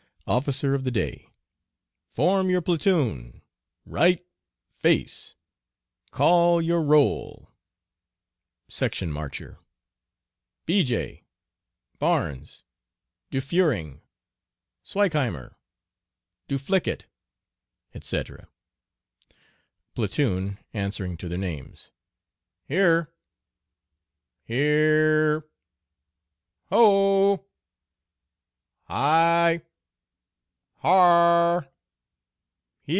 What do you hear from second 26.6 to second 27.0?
ho